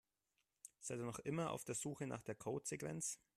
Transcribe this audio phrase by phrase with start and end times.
[0.79, 3.19] Seid ihr noch immer auf der Suche nach der Codesequenz?